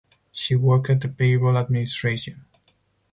She 0.31 0.55
worked 0.55 0.89
at 0.89 1.01
the 1.01 1.09
payroll 1.09 1.59
administration. 1.59 2.45